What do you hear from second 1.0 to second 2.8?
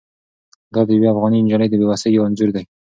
افغانې نجلۍ د بې وسۍ یو انځور دی.